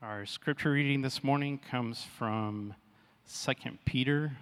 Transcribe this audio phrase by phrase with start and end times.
[0.00, 2.72] Our scripture reading this morning comes from
[3.44, 3.52] 2
[3.84, 4.36] Peter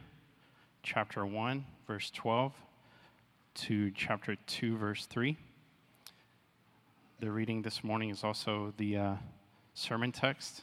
[0.82, 2.52] chapter 1 verse 12
[3.54, 5.34] to chapter 2 verse 3.
[7.20, 9.14] The reading this morning is also the uh,
[9.72, 10.60] sermon text.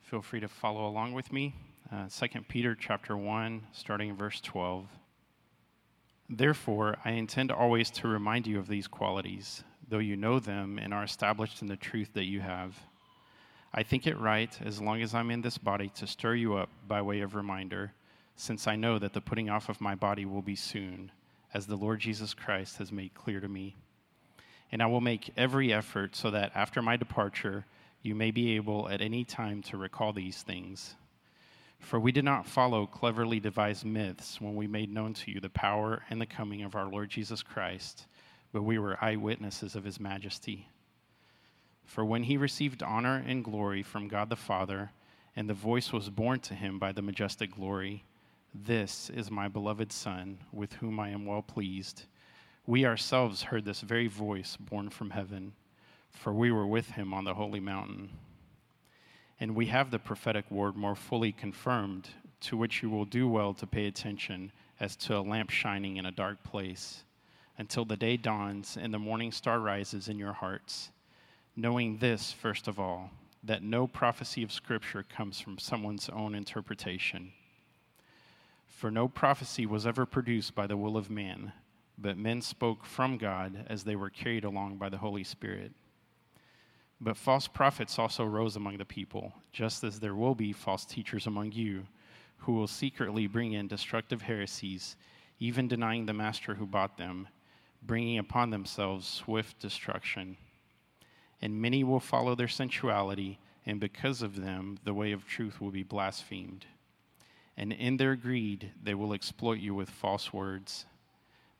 [0.00, 1.54] Feel free to follow along with me.
[1.92, 4.88] Uh, 2 Peter chapter 1 starting in verse 12.
[6.28, 10.92] Therefore, I intend always to remind you of these qualities, though you know them and
[10.92, 12.76] are established in the truth that you have.
[13.76, 16.70] I think it right, as long as I'm in this body, to stir you up
[16.86, 17.92] by way of reminder,
[18.36, 21.10] since I know that the putting off of my body will be soon,
[21.52, 23.74] as the Lord Jesus Christ has made clear to me.
[24.70, 27.66] And I will make every effort so that after my departure,
[28.00, 30.94] you may be able at any time to recall these things.
[31.80, 35.48] For we did not follow cleverly devised myths when we made known to you the
[35.48, 38.06] power and the coming of our Lord Jesus Christ,
[38.52, 40.68] but we were eyewitnesses of his majesty.
[41.84, 44.90] For when he received honor and glory from God the Father,
[45.36, 48.04] and the voice was borne to him by the majestic glory,
[48.54, 52.04] This is my beloved Son, with whom I am well pleased.
[52.66, 55.52] We ourselves heard this very voice borne from heaven,
[56.10, 58.10] for we were with him on the holy mountain.
[59.38, 62.08] And we have the prophetic word more fully confirmed,
[62.40, 66.06] to which you will do well to pay attention as to a lamp shining in
[66.06, 67.04] a dark place,
[67.58, 70.90] until the day dawns and the morning star rises in your hearts
[71.56, 73.10] knowing this, first of all,
[73.42, 77.32] that no prophecy of Scripture comes from someone's own interpretation.
[78.66, 81.52] For no prophecy was ever produced by the will of man,
[81.96, 85.72] but men spoke from God as they were carried along by the Holy Spirit.
[87.00, 91.26] But false prophets also rose among the people, just as there will be false teachers
[91.26, 91.86] among you,
[92.38, 94.96] who will secretly bring in destructive heresies,
[95.38, 97.28] even denying the master who bought them,
[97.82, 100.36] bringing upon themselves swift destruction
[101.44, 105.70] and many will follow their sensuality, and because of them, the way of truth will
[105.70, 106.64] be blasphemed.
[107.54, 110.86] And in their greed, they will exploit you with false words.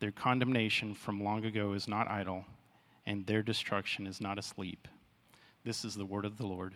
[0.00, 2.46] Their condemnation from long ago is not idle,
[3.04, 4.88] and their destruction is not asleep.
[5.64, 6.74] This is the word of the Lord.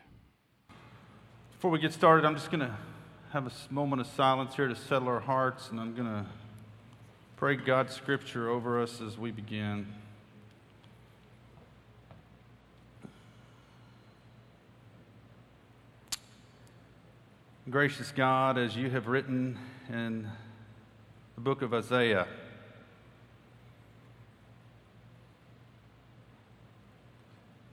[1.53, 2.77] Before we get started, I'm just going to
[3.31, 6.27] have a moment of silence here to settle our hearts, and I'm going to
[7.37, 9.87] pray God's scripture over us as we begin.
[17.71, 19.59] Gracious God, as you have written
[19.91, 20.27] in
[21.35, 22.27] the book of Isaiah,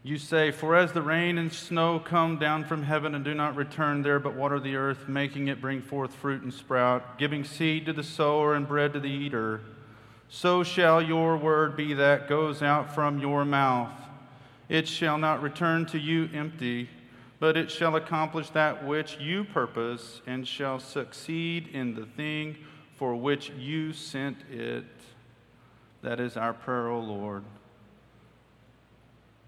[0.04, 3.56] you say, For as the rain and snow come down from heaven and do not
[3.56, 7.86] return there, but water the earth, making it bring forth fruit and sprout, giving seed
[7.86, 9.62] to the sower and bread to the eater,
[10.28, 13.94] so shall your word be that goes out from your mouth.
[14.68, 16.90] It shall not return to you empty
[17.40, 22.56] but it shall accomplish that which you purpose and shall succeed in the thing
[22.98, 24.86] for which you sent it.
[26.02, 27.44] That is our prayer, O Lord,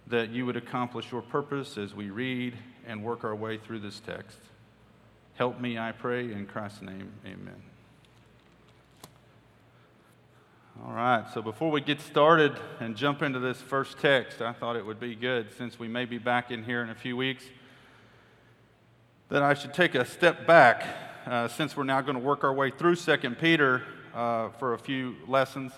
[0.08, 4.00] that you would accomplish your purpose as we read and work our way through this
[4.00, 4.40] text.
[5.36, 7.62] Help me, I pray, in Christ's name, amen.
[10.86, 14.76] All right, so before we get started and jump into this first text, I thought
[14.76, 17.44] it would be good since we may be back in here in a few weeks
[19.30, 20.88] that I should take a step back
[21.26, 23.84] uh, since we're now going to work our way through 2 Peter
[24.16, 25.74] uh, for a few lessons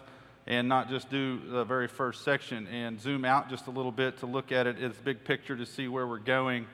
[0.45, 4.19] and not just do the very first section and zoom out just a little bit
[4.19, 6.67] to look at it as a big picture to see where we're going.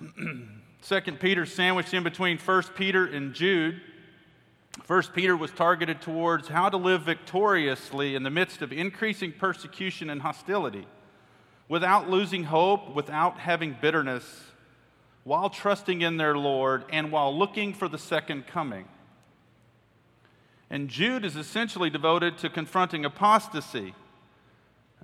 [0.20, 3.80] 2 Peter sandwiched in between 1 Peter and Jude.
[4.86, 10.08] 1 Peter was targeted towards how to live victoriously in the midst of increasing persecution
[10.08, 10.86] and hostility
[11.68, 14.24] without losing hope, without having bitterness
[15.24, 18.86] while trusting in their Lord and while looking for the second coming.
[20.70, 23.94] And Jude is essentially devoted to confronting apostasy,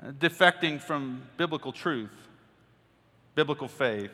[0.02, 2.14] uh, defecting from biblical truth,
[3.34, 4.10] biblical faith.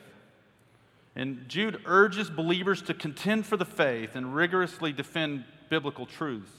[1.17, 6.52] And Jude urges believers to contend for the faith and rigorously defend biblical truths.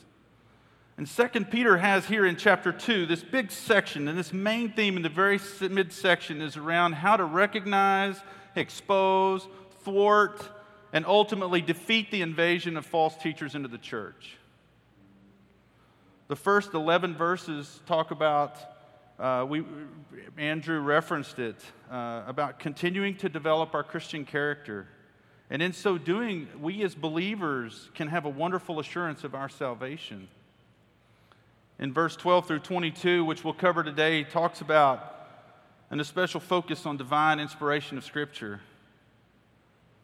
[0.97, 4.97] And Second Peter has here in chapter 2 this big section, and this main theme
[4.97, 8.19] in the very midsection is around how to recognize
[8.57, 9.47] expose,
[9.83, 10.41] thwart,
[10.93, 14.37] and ultimately defeat the invasion of false teachers into the church.
[16.27, 18.57] The first 11 verses talk about,
[19.17, 19.63] uh, we,
[20.37, 21.55] Andrew referenced it,
[21.89, 24.87] uh, about continuing to develop our Christian character.
[25.49, 30.27] And in so doing, we as believers can have a wonderful assurance of our salvation.
[31.79, 35.16] In verse 12 through 22, which we'll cover today, talks about
[35.89, 38.61] and a special focus on divine inspiration of Scripture.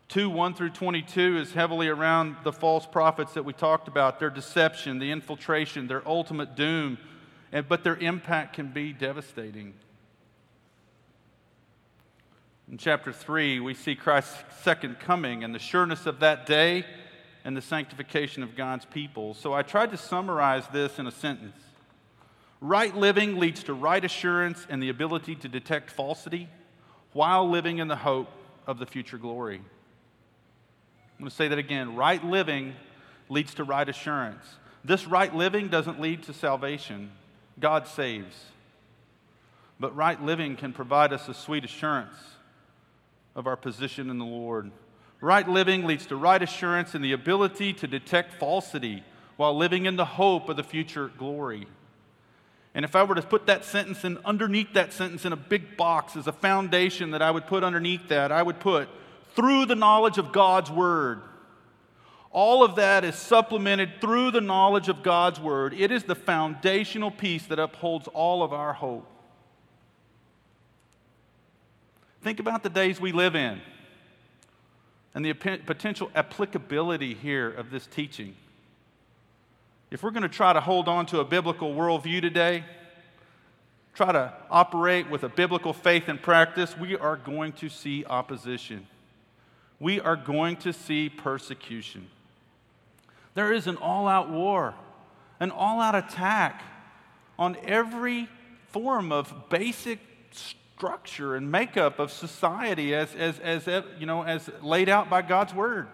[0.10, 4.30] 2 1 through 22 is heavily around the false prophets that we talked about, their
[4.30, 6.98] deception, the infiltration, their ultimate doom,
[7.52, 9.74] and, but their impact can be devastating.
[12.72, 16.86] In chapter 3, we see Christ's second coming and the sureness of that day
[17.44, 19.34] and the sanctification of God's people.
[19.34, 21.58] So I tried to summarize this in a sentence
[22.64, 26.48] Right living leads to right assurance and the ability to detect falsity
[27.12, 28.30] while living in the hope
[28.66, 29.58] of the future glory.
[29.58, 31.98] I'm going to say that again.
[31.98, 32.74] Right living
[33.28, 34.46] leads to right assurance.
[34.86, 37.12] This right living doesn't lead to salvation,
[37.60, 38.46] God saves.
[39.78, 42.16] But right living can provide us a sweet assurance
[43.36, 44.72] of our position in the Lord.
[45.20, 49.04] Right living leads to right assurance and the ability to detect falsity
[49.36, 51.68] while living in the hope of the future glory.
[52.76, 55.78] And if I were to put that sentence in underneath that sentence in a big
[55.78, 58.90] box as a foundation that I would put underneath that, I would put
[59.36, 61.22] through the knowledge of God's word.
[62.32, 65.74] All of that is supplemented through the knowledge of God's word.
[65.74, 69.08] It is the foundational piece that upholds all of our hope.
[72.24, 73.62] Think about the days we live in
[75.14, 78.36] and the potential applicability here of this teaching.
[79.94, 82.64] If we're going to try to hold on to a biblical worldview today,
[83.94, 88.88] try to operate with a biblical faith and practice, we are going to see opposition.
[89.80, 92.08] We are going to see persecution.
[93.36, 94.74] There is an all out war,
[95.40, 96.64] an all out attack
[97.38, 98.28] on every
[98.70, 100.00] form of basic
[100.32, 105.54] structure and makeup of society as, as, as, you know, as laid out by God's
[105.54, 105.88] Word.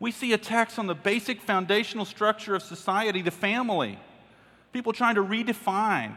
[0.00, 3.98] We see attacks on the basic foundational structure of society, the family.
[4.72, 6.16] People trying to redefine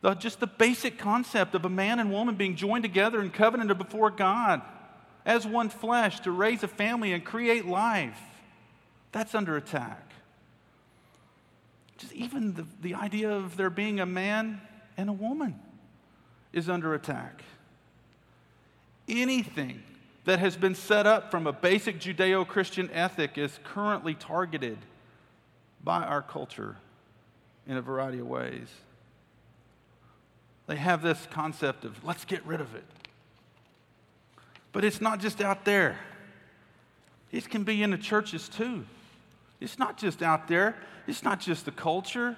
[0.00, 3.78] the, just the basic concept of a man and woman being joined together and covenanted
[3.78, 4.62] before God
[5.24, 8.18] as one flesh to raise a family and create life.
[9.12, 10.10] That's under attack.
[11.98, 14.60] Just even the, the idea of there being a man
[14.96, 15.60] and a woman
[16.52, 17.44] is under attack.
[19.08, 19.82] Anything
[20.24, 24.78] that has been set up from a basic Judeo Christian ethic is currently targeted
[25.82, 26.76] by our culture
[27.66, 28.68] in a variety of ways.
[30.66, 32.84] They have this concept of let's get rid of it.
[34.70, 35.98] But it's not just out there,
[37.30, 38.84] it can be in the churches too.
[39.60, 40.76] It's not just out there,
[41.06, 42.36] it's not just the culture,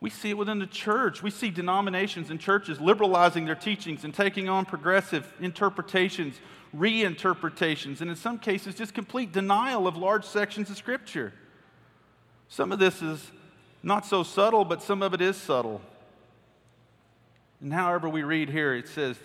[0.00, 1.22] we see it within the church.
[1.22, 6.40] We see denominations and churches liberalizing their teachings and taking on progressive interpretations,
[6.74, 11.34] reinterpretations, and in some cases, just complete denial of large sections of Scripture.
[12.48, 13.30] Some of this is
[13.82, 15.82] not so subtle, but some of it is subtle.
[17.60, 19.18] And however we read here, it says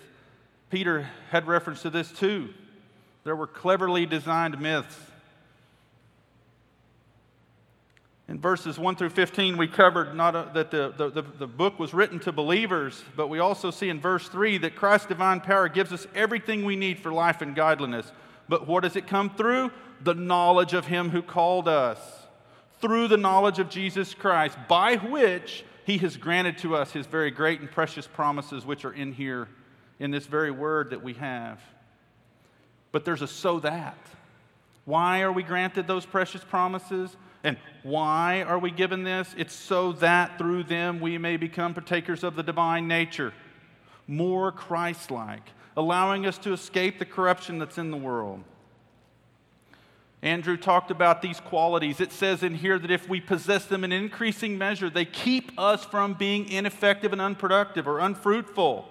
[0.68, 2.52] Peter had reference to this too.
[3.24, 4.94] There were cleverly designed myths
[8.28, 11.94] In verses 1 through 15, we covered not a, that the, the, the, book was
[11.94, 15.92] written to believers, but we also see in verse 3 that Christ's divine power gives
[15.92, 18.10] us everything we need for life and godliness.
[18.48, 19.70] But what does it come through?
[20.02, 22.00] The knowledge of Him who called us,
[22.80, 27.30] through the knowledge of Jesus Christ, by which He has granted to us His very
[27.30, 29.48] great and precious promises, which are in here,
[30.00, 31.60] in this very word that we have.
[32.90, 33.98] But there's a so that.
[34.84, 37.16] Why are we granted those precious promises?
[37.46, 39.32] And why are we given this?
[39.38, 43.32] It's so that through them we may become partakers of the divine nature,
[44.08, 48.42] more Christ like, allowing us to escape the corruption that's in the world.
[50.22, 52.00] Andrew talked about these qualities.
[52.00, 55.84] It says in here that if we possess them in increasing measure, they keep us
[55.84, 58.88] from being ineffective and unproductive or unfruitful.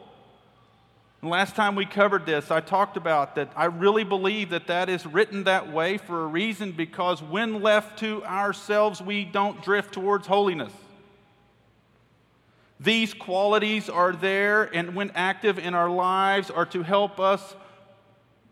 [1.26, 5.08] Last time we covered this, I talked about that I really believe that that is
[5.08, 10.28] written that way for a reason because when left to ourselves, we don't drift towards
[10.28, 10.72] holiness.
[12.80, 17.56] These qualities are there, and when active in our lives, are to help us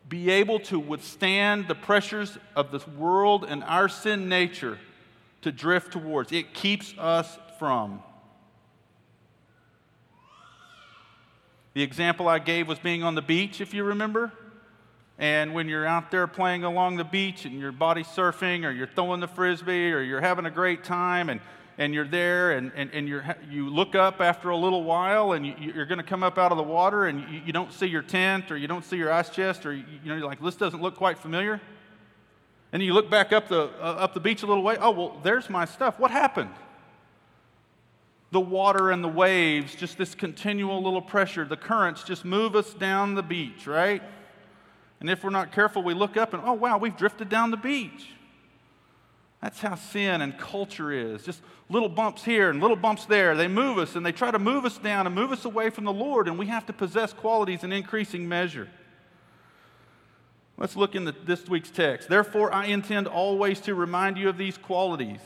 [0.10, 4.80] be able to withstand the pressures of this world and our sin nature
[5.42, 6.32] to drift towards.
[6.32, 8.02] It keeps us from.
[11.74, 14.32] The example I gave was being on the beach, if you remember.
[15.18, 18.88] And when you're out there playing along the beach and you're body surfing or you're
[18.88, 21.40] throwing the frisbee or you're having a great time and,
[21.78, 25.46] and you're there and, and, and you're, you look up after a little while and
[25.46, 27.86] you, are going to come up out of the water and you, you, don't see
[27.86, 30.42] your tent or you don't see your ice chest or you, you know, you're like,
[30.42, 31.62] this doesn't look quite familiar.
[32.72, 34.78] And you look back up the, uh, up the beach a little way.
[34.80, 36.00] Oh, well, there's my stuff.
[36.00, 36.50] What happened?
[38.34, 41.46] The water and the waves, just this continual little pressure.
[41.46, 44.02] The currents just move us down the beach, right?
[45.00, 47.58] And if we're not careful, we look up and, oh, wow, we've drifted down the
[47.58, 48.10] beach.
[49.42, 51.24] That's how sin and culture is.
[51.24, 53.36] Just little bumps here and little bumps there.
[53.36, 55.84] They move us and they try to move us down and move us away from
[55.84, 58.70] the Lord, and we have to possess qualities in increasing measure.
[60.58, 62.10] Let's look in the, this week's text.
[62.10, 65.20] Therefore, I intend always to remind you of these qualities,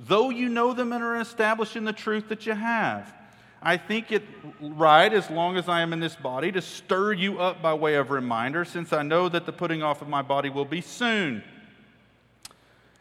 [0.00, 3.12] though you know them and are established in the truth that you have.
[3.60, 4.22] I think it
[4.60, 7.96] right, as long as I am in this body, to stir you up by way
[7.96, 11.42] of reminder, since I know that the putting off of my body will be soon.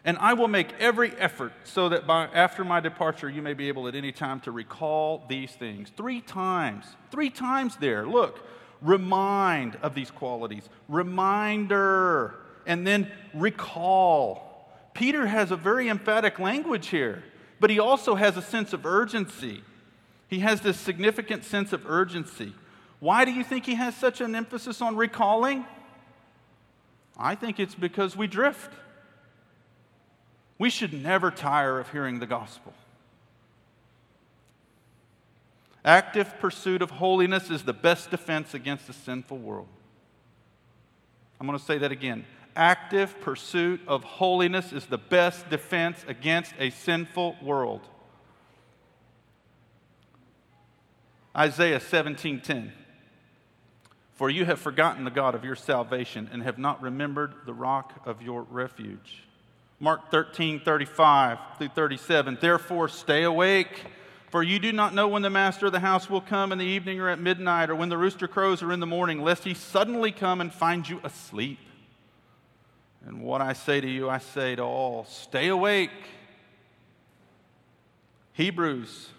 [0.04, 3.68] And I will make every effort so that by, after my departure, you may be
[3.68, 5.92] able at any time to recall these things.
[5.98, 8.08] Three times, three times there.
[8.08, 8.40] Look,
[8.82, 12.36] remind of these qualities, reminder,
[12.66, 14.47] and then recall.
[14.98, 17.24] Peter has a very emphatic language here,
[17.60, 19.62] but he also has a sense of urgency.
[20.28, 22.56] He has this significant sense of urgency.
[23.00, 25.68] Why do you think he has such an emphasis on recalling?
[27.16, 28.74] I think it's because we drift.
[30.58, 32.74] We should never tire of hearing the gospel.
[35.86, 39.68] Active pursuit of holiness is the best defense against a sinful world.
[41.40, 42.26] I'm going to say that again.
[42.58, 47.88] Active pursuit of holiness is the best defense against a sinful world.
[51.38, 52.72] Isaiah 17:10
[54.16, 58.02] For you have forgotten the God of your salvation and have not remembered the rock
[58.08, 59.22] of your refuge.
[59.80, 63.86] Mark 13:35 through 37 Therefore stay awake
[64.32, 66.66] for you do not know when the master of the house will come in the
[66.66, 69.54] evening or at midnight or when the rooster crows or in the morning lest he
[69.54, 71.60] suddenly come and find you asleep.
[73.08, 75.92] And what I say to you I say to all stay awake.
[78.34, 79.10] Hebrews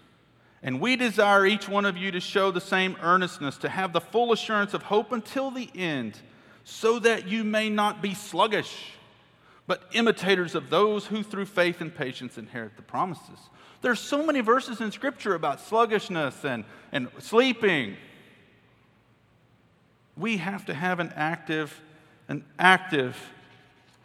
[0.62, 4.00] and we desire each one of you to show the same earnestness, to have the
[4.00, 6.18] full assurance of hope until the end,
[6.64, 8.92] so that you may not be sluggish,
[9.66, 13.38] but imitators of those who through faith and patience inherit the promises.
[13.82, 17.96] There's so many verses in Scripture about sluggishness and, and sleeping.
[20.16, 21.80] We have to have an active,
[22.26, 23.16] an active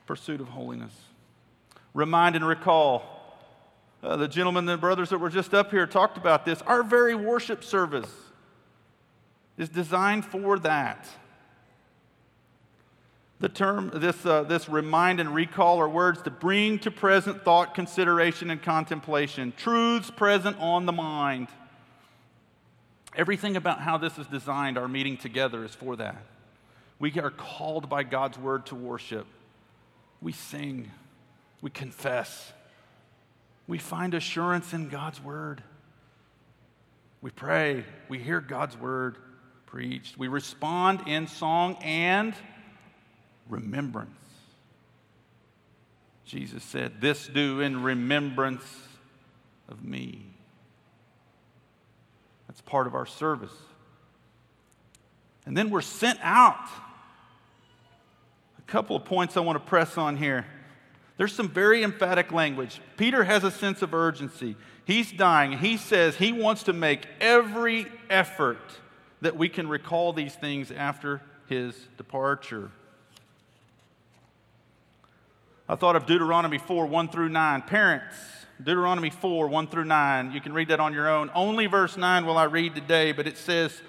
[0.05, 0.93] pursuit of holiness.
[1.93, 3.13] Remind and recall
[4.01, 6.61] uh, the gentlemen and brothers that were just up here talked about this.
[6.63, 8.11] Our very worship service
[9.57, 11.07] is designed for that.
[13.39, 17.75] The term, this, uh, this remind and recall are words to bring to present thought,
[17.75, 21.47] consideration, and contemplation, truths present on the mind.
[23.15, 26.23] Everything about how this is designed, our meeting together, is for that.
[26.99, 29.27] We are called by God's word to worship.
[30.23, 30.89] We sing,
[31.61, 32.53] we confess,
[33.67, 35.61] we find assurance in God's word.
[37.21, 39.17] We pray, we hear God's word
[39.65, 42.33] preached, we respond in song and
[43.49, 44.09] remembrance.
[46.25, 48.63] Jesus said, This do in remembrance
[49.67, 50.25] of me.
[52.47, 53.51] That's part of our service.
[55.45, 56.69] And then we're sent out.
[58.73, 60.47] Couple of points I want to press on here.
[61.17, 62.81] There's some very emphatic language.
[62.97, 64.55] Peter has a sense of urgency.
[64.83, 65.59] He's dying.
[65.59, 68.57] He says he wants to make every effort
[69.21, 72.71] that we can recall these things after his departure.
[75.69, 77.61] I thought of Deuteronomy 4 1 through 9.
[77.61, 78.15] Parents,
[78.57, 80.31] Deuteronomy 4 1 through 9.
[80.31, 81.29] You can read that on your own.
[81.35, 83.83] Only verse 9 will I read today, but it says,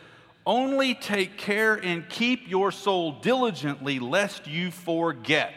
[0.47, 5.55] Only take care and keep your soul diligently, lest you forget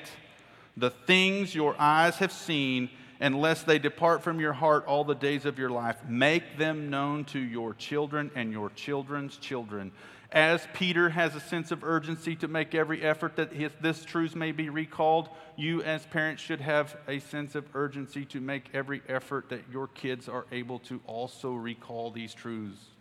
[0.78, 2.90] the things your eyes have seen,
[3.20, 5.98] and lest they depart from your heart all the days of your life.
[6.08, 9.92] Make them known to your children and your children's children.
[10.32, 14.36] As Peter has a sense of urgency to make every effort that his, this truth
[14.36, 19.02] may be recalled, you as parents should have a sense of urgency to make every
[19.08, 22.97] effort that your kids are able to also recall these truths.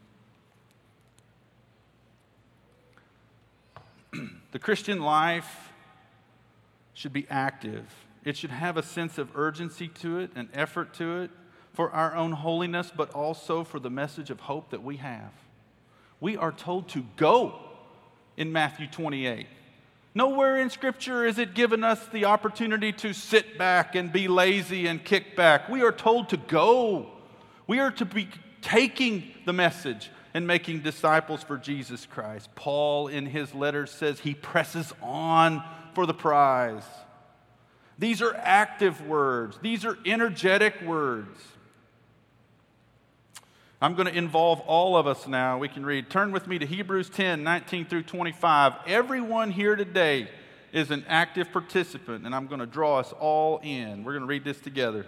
[4.56, 5.70] The Christian life
[6.94, 7.84] should be active.
[8.24, 11.30] It should have a sense of urgency to it, an effort to it
[11.74, 15.30] for our own holiness, but also for the message of hope that we have.
[16.20, 17.60] We are told to go
[18.38, 19.46] in Matthew 28.
[20.14, 24.86] Nowhere in Scripture is it given us the opportunity to sit back and be lazy
[24.86, 25.68] and kick back.
[25.68, 27.10] We are told to go.
[27.66, 28.30] We are to be
[28.62, 32.54] taking the message and making disciples for Jesus Christ.
[32.54, 35.64] Paul, in his letters, says he presses on
[35.94, 36.84] for the prize.
[37.98, 41.40] These are active words, these are energetic words.
[43.80, 45.56] I'm going to involve all of us now.
[45.56, 46.10] We can read.
[46.10, 48.74] Turn with me to Hebrews 10 19 through 25.
[48.86, 50.28] Everyone here today
[50.70, 54.04] is an active participant, and I'm going to draw us all in.
[54.04, 55.06] We're going to read this together.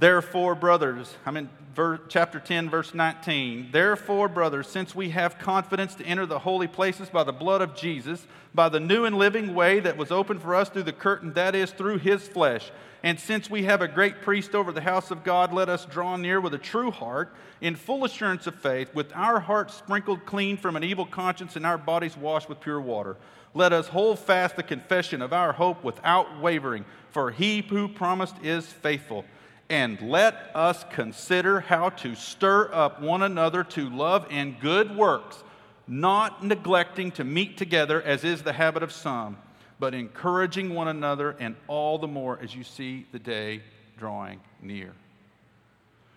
[0.00, 3.68] Therefore, brothers, I'm in ver- chapter 10, verse 19.
[3.70, 7.76] Therefore, brothers, since we have confidence to enter the holy places by the blood of
[7.76, 11.34] Jesus, by the new and living way that was opened for us through the curtain,
[11.34, 12.70] that is, through his flesh,
[13.02, 16.16] and since we have a great priest over the house of God, let us draw
[16.16, 20.56] near with a true heart, in full assurance of faith, with our hearts sprinkled clean
[20.56, 23.18] from an evil conscience and our bodies washed with pure water.
[23.52, 28.36] Let us hold fast the confession of our hope without wavering, for he who promised
[28.42, 29.26] is faithful.
[29.70, 35.44] And let us consider how to stir up one another to love and good works,
[35.86, 39.38] not neglecting to meet together, as is the habit of some,
[39.78, 43.62] but encouraging one another, and all the more as you see the day
[43.96, 44.92] drawing near.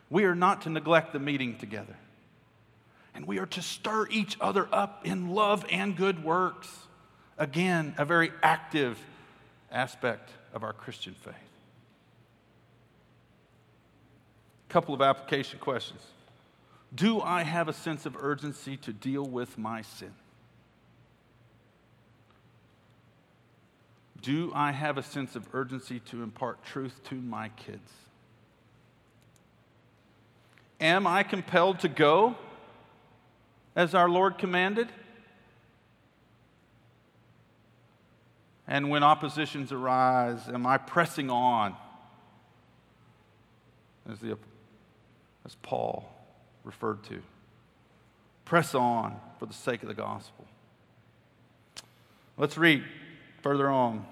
[0.10, 1.96] We are not to neglect the meeting together,
[3.14, 6.76] and we are to stir each other up in love and good works.
[7.38, 9.00] Again, a very active
[9.72, 11.36] aspect of our Christian faith.
[14.74, 16.02] Couple of application questions.
[16.96, 20.16] Do I have a sense of urgency to deal with my sin?
[24.24, 27.92] Do I have a sense of urgency to impart truth to my kids?
[30.82, 32.36] Am I compelled to go
[33.76, 34.88] as our Lord commanded?
[38.68, 41.76] And when oppositions arise, am I pressing on?
[44.10, 44.36] As the
[45.46, 46.10] as Paul
[46.64, 47.22] referred to.
[48.46, 50.46] Press on for the sake of the gospel.
[52.38, 52.84] Let's read
[53.42, 54.06] further on.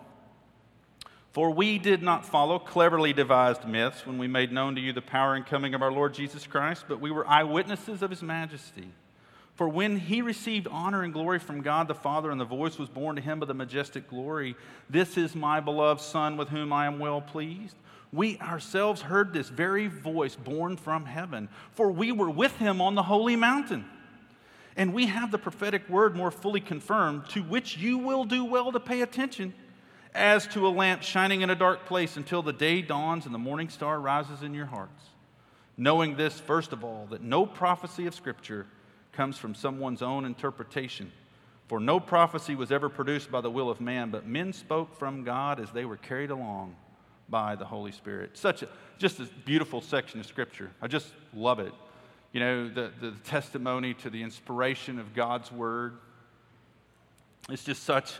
[1.31, 5.01] For we did not follow cleverly devised myths when we made known to you the
[5.01, 8.89] power and coming of our Lord Jesus Christ, but we were eyewitnesses of his majesty.
[9.55, 12.89] For when he received honor and glory from God the Father, and the voice was
[12.89, 14.55] borne to him of the majestic glory,
[14.89, 17.75] This is my beloved Son with whom I am well pleased
[18.13, 22.95] we ourselves heard this very voice born from heaven, for we were with him on
[22.95, 23.85] the holy mountain.
[24.75, 28.71] And we have the prophetic word more fully confirmed, to which you will do well
[28.71, 29.53] to pay attention,
[30.13, 33.39] as to a lamp shining in a dark place until the day dawns and the
[33.39, 35.03] morning star rises in your hearts.
[35.77, 38.67] Knowing this, first of all, that no prophecy of Scripture
[39.13, 41.09] comes from someone's own interpretation.
[41.69, 45.23] For no prophecy was ever produced by the will of man, but men spoke from
[45.23, 46.75] God as they were carried along
[47.31, 48.37] by the Holy Spirit.
[48.37, 48.67] Such a,
[48.99, 50.69] just a beautiful section of Scripture.
[50.81, 51.73] I just love it.
[52.33, 55.97] You know, the, the testimony to the inspiration of God's Word.
[57.49, 58.13] It's just such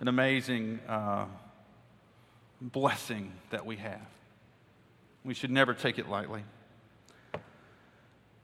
[0.00, 1.26] an amazing uh,
[2.60, 4.00] blessing that we have.
[5.24, 6.42] We should never take it lightly.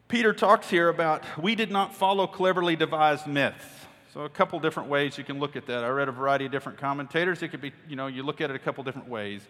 [0.08, 3.64] Peter talks here about we did not follow cleverly devised myths.
[4.12, 5.84] So, a couple different ways you can look at that.
[5.84, 7.44] I read a variety of different commentators.
[7.44, 9.42] It could be, you know, you look at it a couple different ways.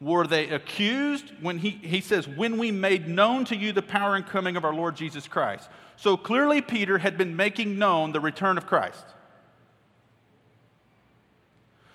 [0.00, 1.30] Were they accused?
[1.40, 4.64] When he, he says, when we made known to you the power and coming of
[4.64, 5.68] our Lord Jesus Christ.
[5.96, 9.04] So clearly, Peter had been making known the return of Christ.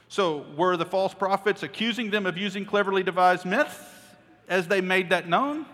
[0.08, 3.78] So, were the false prophets accusing them of using cleverly devised myths
[4.50, 5.66] as they made that known?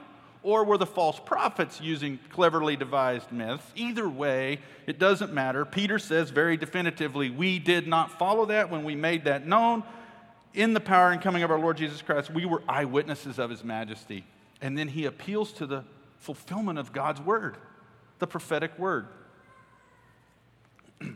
[0.43, 3.65] Or were the false prophets using cleverly devised myths?
[3.75, 5.65] Either way, it doesn't matter.
[5.65, 9.83] Peter says very definitively, We did not follow that when we made that known
[10.57, 13.63] in the power and coming of our Lord Jesus Christ, we were eyewitnesses of his
[13.63, 14.25] majesty.
[14.59, 15.83] And then he appeals to the
[16.17, 17.57] fulfillment of God's word,
[18.17, 19.07] the prophetic word.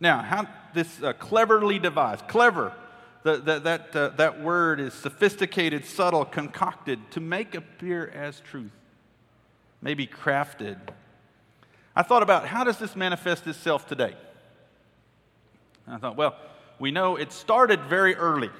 [0.00, 2.74] now, how this uh, cleverly devised, clever,
[3.22, 8.70] the, the, that, uh, that word is sophisticated, subtle, concocted to make appear as truth,
[9.80, 10.76] maybe crafted.
[11.96, 14.14] I thought about how does this manifest itself today?
[15.86, 16.36] And I thought, well,
[16.78, 18.50] we know it started very early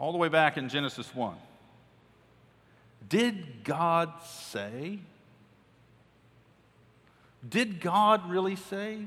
[0.00, 1.34] all the way back in Genesis 1.
[3.08, 4.98] Did God say?
[7.46, 9.00] Did God really say?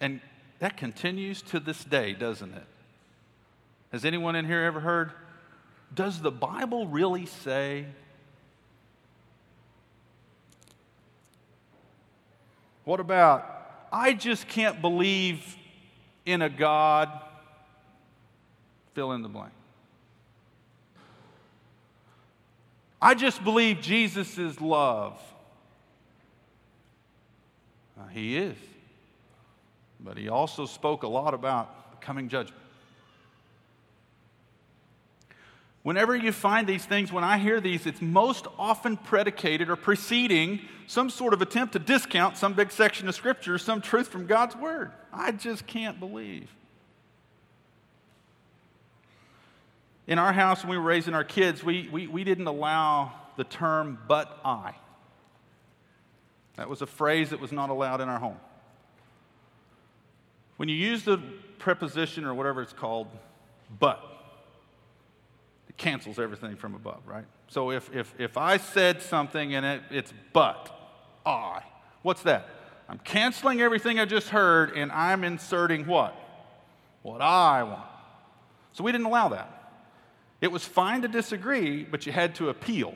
[0.00, 0.20] And
[0.60, 2.66] that continues to this day, doesn't it?
[3.90, 5.12] Has anyone in here ever heard?
[5.92, 7.86] Does the Bible really say?
[12.84, 15.56] What about, I just can't believe
[16.24, 17.10] in a God
[18.96, 19.52] fill in the blank.
[23.00, 25.20] I just believe Jesus is love.
[28.00, 28.56] Uh, he is.
[30.00, 32.62] But he also spoke a lot about the coming judgment.
[35.82, 40.60] Whenever you find these things, when I hear these, it's most often predicated or preceding
[40.86, 44.56] some sort of attempt to discount some big section of Scripture, some truth from God's
[44.56, 44.90] Word.
[45.12, 46.48] I just can't believe.
[50.06, 53.44] In our house, when we were raising our kids, we, we, we didn't allow the
[53.44, 54.74] term but I.
[56.56, 58.38] That was a phrase that was not allowed in our home.
[60.56, 61.18] When you use the
[61.58, 63.08] preposition or whatever it's called,
[63.78, 64.02] but,
[65.68, 67.26] it cancels everything from above, right?
[67.48, 70.70] So if, if, if I said something and it, it's but,
[71.26, 71.62] I,
[72.02, 72.48] what's that?
[72.88, 76.14] I'm canceling everything I just heard and I'm inserting what?
[77.02, 77.84] What I want.
[78.72, 79.55] So we didn't allow that.
[80.46, 82.94] It was fine to disagree, but you had to appeal.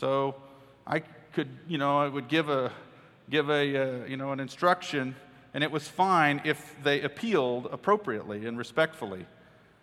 [0.00, 0.34] So
[0.84, 0.98] I
[1.32, 2.72] could, you know, I would give a,
[3.30, 3.52] give a,
[4.02, 5.14] uh, you know, an instruction,
[5.54, 9.26] and it was fine if they appealed appropriately and respectfully.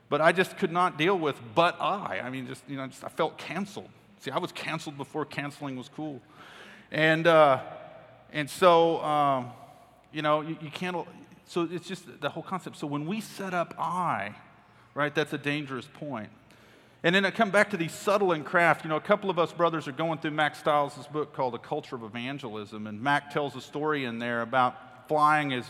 [0.09, 2.19] But I just could not deal with but I.
[2.21, 3.87] I mean, just, you know, just, I felt canceled.
[4.19, 6.21] See, I was canceled before canceling was cool.
[6.91, 7.61] And, uh,
[8.33, 9.51] and so, um,
[10.11, 10.97] you know, you, you can't,
[11.45, 12.77] so it's just the whole concept.
[12.77, 14.35] So when we set up I,
[14.93, 16.29] right, that's a dangerous point.
[17.03, 18.83] And then I come back to these subtle and craft.
[18.83, 21.59] You know, a couple of us brothers are going through Mack Stiles' book called The
[21.59, 22.87] Culture of Evangelism.
[22.87, 25.67] And Mack tells a story in there about flying his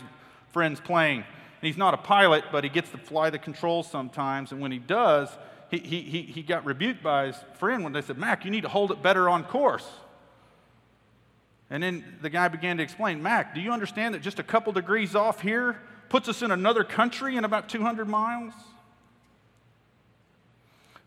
[0.50, 1.18] friend's plane.
[1.18, 4.50] And he's not a pilot, but he gets to fly the controls sometimes.
[4.50, 5.28] And when he does,
[5.70, 8.68] he, he, he got rebuked by his friend when they said, Mack, you need to
[8.68, 9.86] hold it better on course.
[11.70, 14.72] And then the guy began to explain, Mack, do you understand that just a couple
[14.72, 18.54] degrees off here puts us in another country in about 200 miles?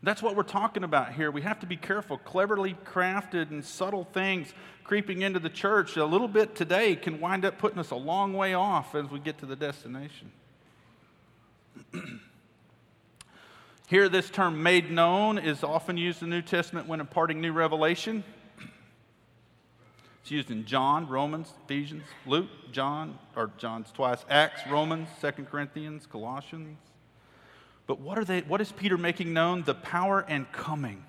[0.02, 1.30] That's what we're talking about here.
[1.30, 2.16] We have to be careful.
[2.18, 7.44] Cleverly crafted and subtle things creeping into the church a little bit today can wind
[7.44, 10.32] up putting us a long way off as we get to the destination.
[13.88, 17.52] here, this term made known is often used in the New Testament when imparting new
[17.52, 18.24] revelation.
[20.30, 26.06] It's used in John, Romans, Ephesians, Luke, John, or John's twice, Acts, Romans, Second Corinthians,
[26.06, 26.78] Colossians.
[27.88, 29.64] But what, are they, what is Peter making known?
[29.64, 31.02] The power and coming.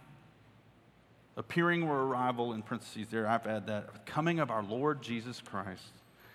[1.38, 4.08] Appearing or arrival in parentheses there, I've added that.
[4.08, 5.92] Coming of our Lord Jesus Christ.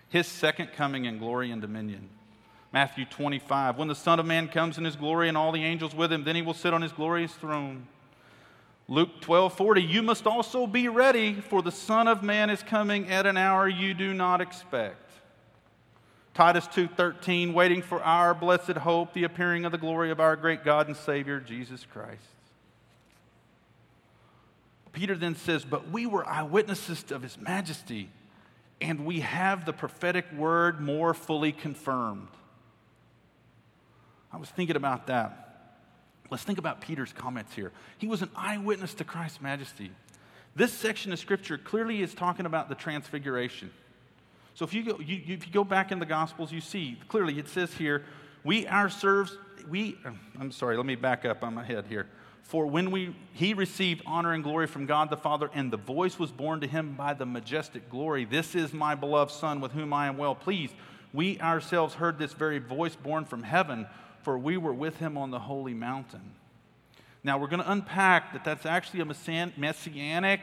[0.09, 2.09] His second coming in glory and dominion.
[2.72, 3.79] Matthew 25.
[3.79, 6.22] When the Son of Man comes in his glory and all the angels with him,
[6.22, 7.88] then he will sit on his glorious throne.
[8.88, 9.83] Luke 12 40.
[9.83, 13.68] You must also be ready, for the Son of Man is coming at an hour
[13.68, 15.11] you do not expect.
[16.35, 20.62] Titus 2:13 waiting for our blessed hope the appearing of the glory of our great
[20.62, 22.22] God and Savior Jesus Christ.
[24.92, 28.11] Peter then says, "But we were eyewitnesses of his majesty,
[28.81, 32.29] and we have the prophetic word more fully confirmed."
[34.33, 35.46] I was thinking about that.
[36.31, 37.73] Let's think about Peter's comments here.
[37.99, 39.91] He was an eyewitness to Christ's majesty.
[40.55, 43.71] This section of scripture clearly is talking about the transfiguration.
[44.55, 46.99] So if you go, you, you, if you go back in the Gospels, you see
[47.09, 48.05] clearly it says here,
[48.43, 49.37] we ourselves,
[49.69, 52.07] we, uh, I'm sorry, let me back up on my head here.
[52.43, 56.19] For when we, he received honor and glory from God the Father, and the voice
[56.19, 59.93] was borne to him by the majestic glory, This is my beloved Son with whom
[59.93, 60.73] I am well pleased.
[61.12, 63.87] We ourselves heard this very voice borne from heaven,
[64.27, 66.33] for we were with him on the holy mountain.
[67.23, 69.05] Now we're going to unpack that that's actually a
[69.57, 70.41] messianic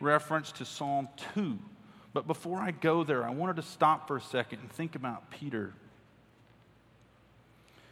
[0.00, 1.58] reference to Psalm 2.
[2.14, 5.30] But before I go there, I wanted to stop for a second and think about
[5.30, 5.74] Peter.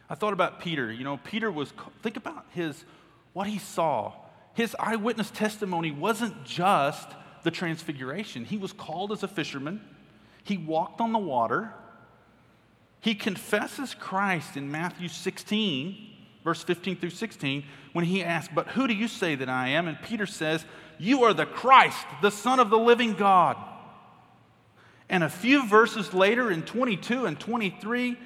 [0.09, 0.90] I thought about Peter.
[0.90, 2.83] You know, Peter was, think about his,
[3.35, 4.14] what he saw.
[4.54, 7.11] His eyewitness testimony wasn't just
[7.42, 9.83] the transfiguration, he was called as a fisherman,
[10.42, 11.74] he walked on the water,
[13.04, 15.94] he confesses Christ in Matthew 16,
[16.42, 17.62] verse 15 through 16,
[17.92, 19.88] when he asks, But who do you say that I am?
[19.88, 20.64] And Peter says,
[20.98, 23.58] You are the Christ, the Son of the living God.
[25.10, 28.16] And a few verses later, in 22 and 23,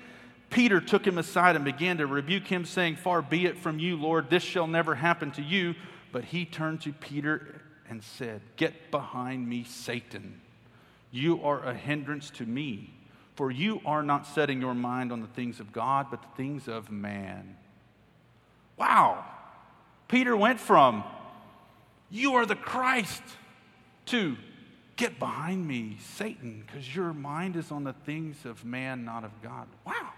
[0.49, 3.97] Peter took him aside and began to rebuke him, saying, Far be it from you,
[3.97, 5.75] Lord, this shall never happen to you.
[6.13, 10.41] But he turned to Peter and said, Get behind me, Satan.
[11.11, 12.95] You are a hindrance to me,
[13.39, 16.67] for you are not setting your mind on the things of God, but the things
[16.67, 17.57] of man.
[18.77, 19.25] Wow.
[20.09, 21.05] Peter went from,
[22.11, 23.23] You are the Christ,
[24.07, 24.37] to,
[24.97, 29.31] Get behind me, Satan, because your mind is on the things of man, not of
[29.41, 29.69] God.
[29.87, 30.09] Wow.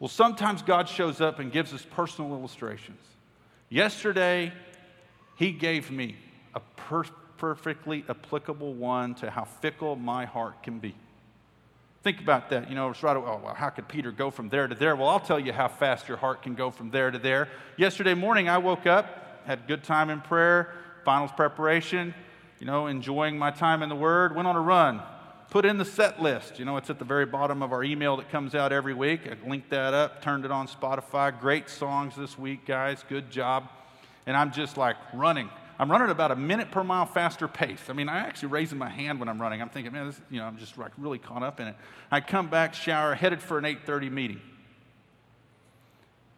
[0.00, 3.00] Well, sometimes God shows up and gives us personal illustrations.
[3.68, 4.52] Yesterday,
[5.36, 6.16] He gave me
[6.56, 7.04] a per-
[7.36, 10.96] perfectly applicable one to how fickle my heart can be.
[12.08, 12.70] Think about that.
[12.70, 13.14] You know, it's right.
[13.14, 14.96] Oh, well, how could Peter go from there to there?
[14.96, 17.48] Well, I'll tell you how fast your heart can go from there to there.
[17.76, 20.72] Yesterday morning, I woke up, had good time in prayer,
[21.04, 22.14] finals preparation,
[22.60, 25.02] you know, enjoying my time in the Word, went on a run,
[25.50, 26.58] put in the set list.
[26.58, 29.30] You know, it's at the very bottom of our email that comes out every week.
[29.30, 31.38] I linked that up, turned it on Spotify.
[31.38, 33.04] Great songs this week, guys.
[33.06, 33.68] Good job.
[34.24, 35.50] And I'm just like running.
[35.80, 37.80] I'm running about a minute per mile faster pace.
[37.88, 39.62] I mean, I actually raising my hand when I'm running.
[39.62, 41.76] I'm thinking, man, this, you know, I'm just like really caught up in it.
[42.10, 44.40] I come back, shower, headed for an 8:30 meeting.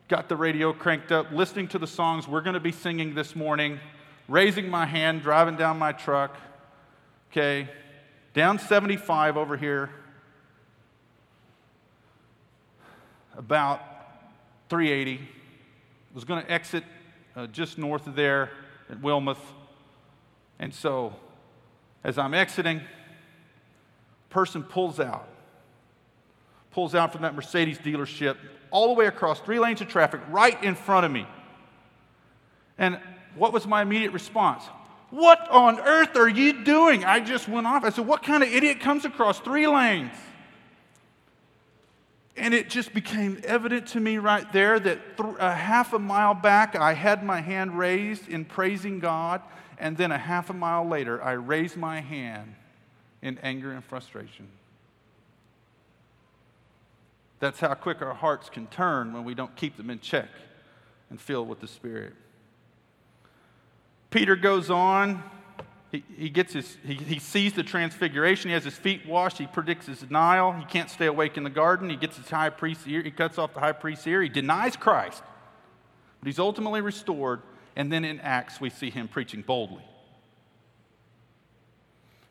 [0.09, 3.35] Got the radio cranked up, listening to the songs we're going to be singing this
[3.35, 3.81] morning,
[4.29, 6.37] raising my hand, driving down my truck.
[7.31, 7.69] Okay,
[8.35, 9.89] down 75 over here,
[13.39, 13.81] about
[14.69, 15.27] 380.
[16.13, 16.83] Was going to exit
[17.37, 18.51] uh, just north of there
[18.91, 19.39] at Wilmeth.
[20.59, 21.15] And so,
[22.05, 22.83] as I'm exiting,
[24.29, 25.29] person pulls out,
[26.73, 28.37] pulls out from that Mercedes dealership
[28.71, 31.27] all the way across three lanes of traffic right in front of me.
[32.79, 32.99] And
[33.35, 34.65] what was my immediate response?
[35.11, 37.05] What on earth are you doing?
[37.05, 37.85] I just went off.
[37.85, 40.13] I said, What kind of idiot comes across three lanes?
[42.41, 46.33] And it just became evident to me right there that th- a half a mile
[46.33, 49.43] back, I had my hand raised in praising God.
[49.77, 52.55] And then a half a mile later, I raised my hand
[53.21, 54.49] in anger and frustration.
[57.41, 60.29] That's how quick our hearts can turn when we don't keep them in check
[61.11, 62.15] and filled with the Spirit.
[64.09, 65.23] Peter goes on
[65.93, 68.49] he, he, gets his, he, he sees the transfiguration.
[68.49, 69.39] He has his feet washed.
[69.39, 70.53] He predicts his denial.
[70.53, 71.91] He can't stay awake in the garden.
[71.91, 73.03] He gets his high priest's ear.
[73.03, 74.23] He cuts off the high priest's ear.
[74.23, 75.23] He denies Christ.
[76.21, 77.43] But he's ultimately restored.
[77.75, 79.83] And then in Acts, we see him preaching boldly.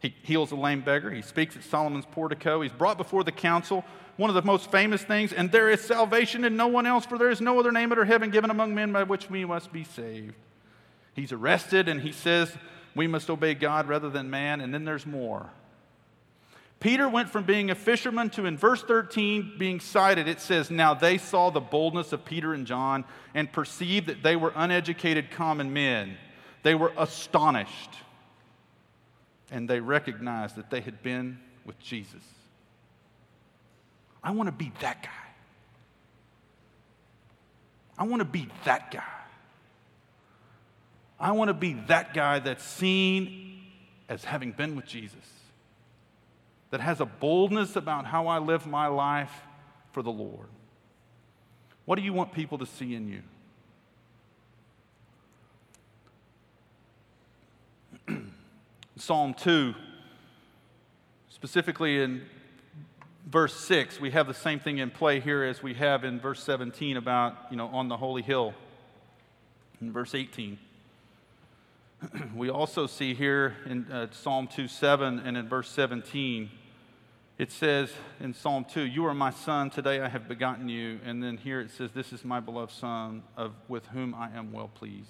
[0.02, 1.12] He heals a lame beggar.
[1.12, 2.62] He speaks at Solomon's portico.
[2.62, 3.84] He's brought before the council.
[4.16, 7.18] One of the most famous things, and there is salvation in no one else, for
[7.18, 9.84] there is no other name under heaven given among men by which we must be
[9.84, 10.36] saved.
[11.14, 12.54] He's arrested and he says,
[13.00, 15.50] we must obey God rather than man, and then there's more.
[16.82, 20.28] Peter went from being a fisherman to, in verse 13, being cited.
[20.28, 24.36] It says, Now they saw the boldness of Peter and John and perceived that they
[24.36, 26.18] were uneducated common men.
[26.64, 27.92] They were astonished.
[29.50, 32.24] And they recognized that they had been with Jesus.
[34.22, 35.10] I want to be that guy.
[37.98, 39.19] I want to be that guy.
[41.20, 43.62] I want to be that guy that's seen
[44.08, 45.16] as having been with Jesus,
[46.72, 49.32] that has a boldness about how I live my life
[49.92, 50.48] for the Lord.
[51.86, 53.22] What do you want people to see in
[58.08, 58.16] you?
[58.98, 59.74] Psalm 2,
[61.30, 62.22] specifically in
[63.28, 66.44] verse 6, we have the same thing in play here as we have in verse
[66.44, 68.54] 17 about, you know, on the holy hill.
[69.82, 70.58] In verse 18,
[72.36, 76.50] we also see here in uh, Psalm 2 7 and in verse 17,
[77.38, 81.00] it says in Psalm 2, You are my son, today I have begotten you.
[81.04, 84.52] And then here it says, This is my beloved son, of, with whom I am
[84.52, 85.10] well pleased.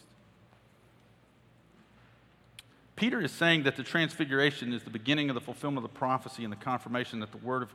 [2.95, 6.43] Peter is saying that the transfiguration is the beginning of the fulfillment of the prophecy
[6.43, 7.73] and the confirmation that the word of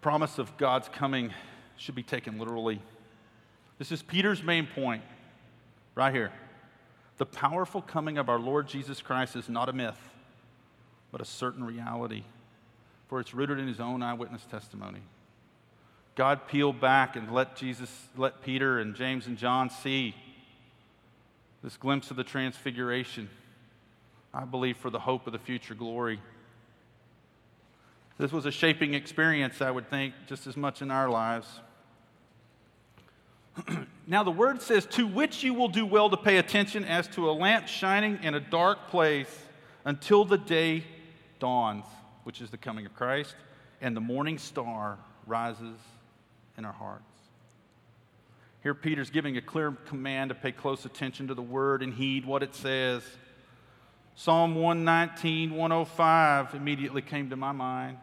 [0.00, 1.32] promise of God's coming
[1.76, 2.82] should be taken literally.
[3.78, 5.02] This is Peter's main point
[5.94, 6.30] right here.
[7.18, 9.98] The powerful coming of our Lord Jesus Christ is not a myth,
[11.12, 12.24] but a certain reality,
[13.08, 15.00] for it's rooted in his own eyewitness testimony.
[16.16, 20.14] God peeled back and let Jesus, let Peter and James and John see
[21.62, 23.28] this glimpse of the transfiguration.
[24.32, 26.20] I believe for the hope of the future glory.
[28.18, 31.48] This was a shaping experience, I would think, just as much in our lives.
[34.06, 37.30] now, the word says, to which you will do well to pay attention as to
[37.30, 39.28] a lamp shining in a dark place
[39.84, 40.84] until the day
[41.38, 41.84] dawns,
[42.24, 43.34] which is the coming of Christ,
[43.80, 45.78] and the morning star rises
[46.56, 47.02] in our hearts.
[48.62, 52.24] Here, Peter's giving a clear command to pay close attention to the word and heed
[52.24, 53.02] what it says.
[54.16, 57.98] Psalm 119, 105 immediately came to my mind.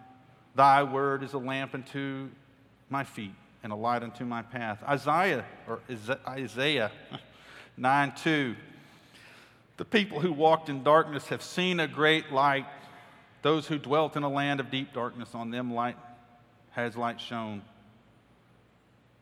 [0.54, 2.30] Thy word is a lamp unto
[2.90, 4.84] my feet and a light unto my path.
[4.88, 5.80] Isaiah, or
[6.28, 6.92] Isaiah
[7.78, 8.56] 9 2.
[9.78, 12.66] The people who walked in darkness have seen a great light.
[13.42, 15.98] Those who dwelt in a land of deep darkness, on them light
[16.72, 17.64] has light shone.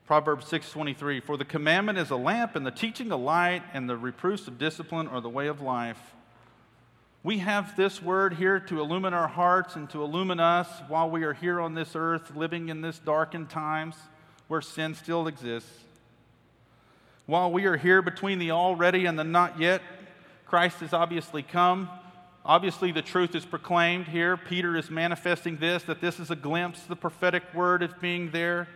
[0.05, 3.95] Proverbs 6:23 For the commandment is a lamp and the teaching a light and the
[3.95, 6.15] reproofs of discipline are the way of life.
[7.21, 11.23] We have this word here to illumine our hearts and to illumine us while we
[11.23, 13.95] are here on this earth, living in this darkened times
[14.49, 15.71] where sin still exists.
[17.25, 19.81] While we are here between the already and the not yet,
[20.45, 21.87] Christ has obviously come.
[22.43, 24.35] Obviously, the truth is proclaimed here.
[24.35, 28.67] Peter is manifesting this, that this is a glimpse, the prophetic word is being there.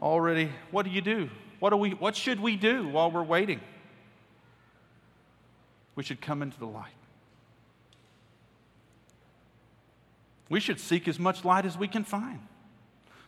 [0.00, 1.28] Already, what do you do?
[1.60, 3.60] What, do we, what should we do while we're waiting?
[5.94, 6.92] We should come into the light.
[10.48, 12.40] We should seek as much light as we can find.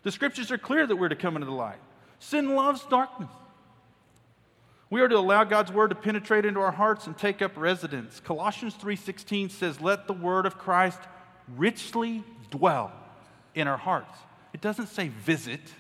[0.03, 1.79] The scriptures are clear that we're to come into the light.
[2.19, 3.31] Sin loves darkness.
[4.91, 8.19] We are to allow God's word to penetrate into our hearts and take up residence.
[8.21, 11.01] Colossians 3:16 says, "Let the word of Christ
[11.49, 12.93] richly dwell
[13.55, 14.19] in our hearts."
[14.53, 15.75] It doesn't say visit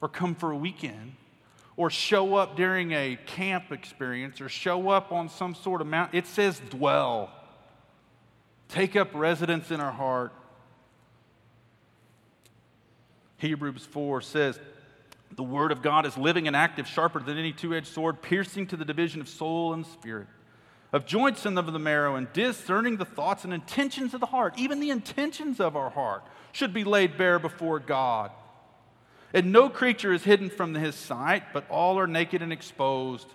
[0.00, 1.16] or come for a weekend
[1.76, 6.16] or show up during a camp experience or show up on some sort of mountain.
[6.16, 7.30] It says dwell.
[8.68, 10.32] Take up residence in our heart.
[13.40, 14.60] Hebrews 4 says,
[15.34, 18.66] The word of God is living and active, sharper than any two edged sword, piercing
[18.68, 20.26] to the division of soul and spirit,
[20.92, 24.54] of joints and of the marrow, and discerning the thoughts and intentions of the heart.
[24.58, 26.22] Even the intentions of our heart
[26.52, 28.30] should be laid bare before God.
[29.32, 33.28] And no creature is hidden from his sight, but all are naked and exposed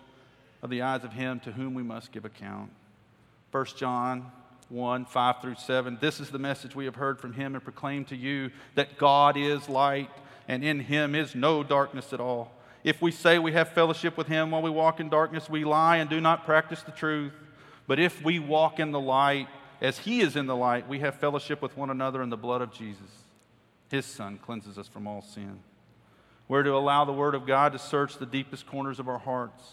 [0.61, 2.69] of the eyes of him to whom we must give account.
[3.51, 4.31] 1 John
[4.69, 5.97] 1 5 through 7.
[6.01, 9.37] This is the message we have heard from him and proclaimed to you that God
[9.37, 10.09] is light,
[10.47, 12.51] and in him is no darkness at all.
[12.83, 15.97] If we say we have fellowship with him while we walk in darkness, we lie
[15.97, 17.33] and do not practice the truth.
[17.87, 19.47] But if we walk in the light,
[19.81, 22.61] as he is in the light, we have fellowship with one another, in the blood
[22.61, 23.23] of Jesus,
[23.89, 25.59] his son, cleanses us from all sin.
[26.47, 29.63] We're to allow the Word of God to search the deepest corners of our hearts.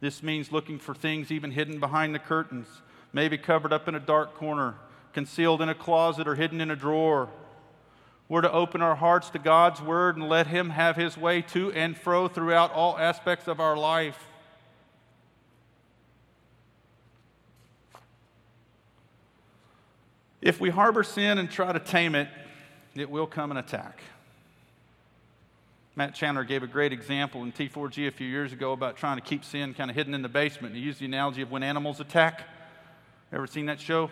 [0.00, 2.68] This means looking for things even hidden behind the curtains
[3.12, 4.74] maybe covered up in a dark corner,
[5.12, 7.28] concealed in a closet, or hidden in a drawer.
[8.28, 11.72] We're to open our hearts to God's Word and let Him have His way to
[11.72, 14.18] and fro throughout all aspects of our life.
[20.42, 22.28] If we harbor sin and try to tame it,
[22.94, 24.00] it will come and attack.
[25.96, 29.22] Matt Chandler gave a great example in T4G a few years ago about trying to
[29.22, 30.74] keep sin kind of hidden in the basement.
[30.74, 32.42] He used the analogy of when animals attack.
[33.36, 34.10] Ever seen that show?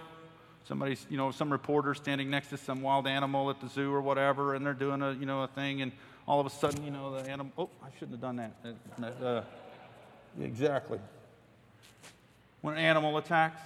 [0.68, 4.02] Somebody's, you know, some reporter standing next to some wild animal at the zoo or
[4.02, 5.92] whatever, and they're doing a, you know, a thing, and
[6.28, 7.50] all of a sudden, you know, the animal.
[7.56, 8.52] Oh, I shouldn't have done that.
[9.02, 9.44] Uh, uh,
[10.42, 10.98] exactly.
[12.60, 13.62] When an animal attacks,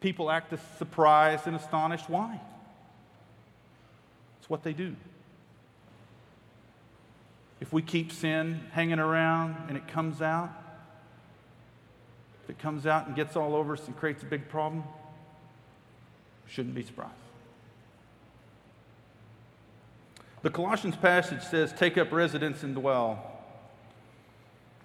[0.00, 2.08] people act surprised and astonished.
[2.08, 2.40] Why?
[4.40, 4.96] It's what they do.
[7.60, 10.50] If we keep sin hanging around and it comes out,
[12.48, 14.82] if it comes out and gets all over us and creates a big problem,
[16.46, 17.12] shouldn't be surprised.
[20.40, 23.22] The Colossians passage says, Take up residence and dwell.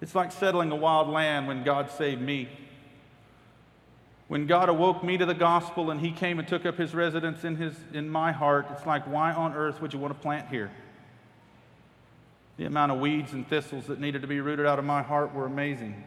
[0.02, 2.50] It's like settling a wild land when God saved me.
[4.28, 7.44] When God awoke me to the gospel and He came and took up His residence
[7.44, 10.48] in, his, in my heart, it's like, why on earth would you want to plant
[10.48, 10.70] here?
[12.58, 15.32] The amount of weeds and thistles that needed to be rooted out of my heart
[15.32, 16.04] were amazing.